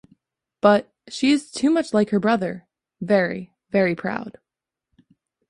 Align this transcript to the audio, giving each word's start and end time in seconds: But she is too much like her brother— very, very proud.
But 0.61 0.91
she 1.09 1.29
is 1.31 1.51
too 1.51 1.69
much 1.69 1.93
like 1.93 2.09
her 2.09 2.19
brother— 2.19 2.65
very, 3.01 3.53
very 3.69 3.93
proud. 3.93 4.39